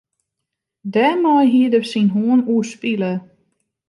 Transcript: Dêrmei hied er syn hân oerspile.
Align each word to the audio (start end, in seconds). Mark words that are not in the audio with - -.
Dêrmei 0.93 1.45
hied 1.53 1.73
er 1.79 1.85
syn 1.91 2.07
hân 2.15 2.41
oerspile. 2.53 3.11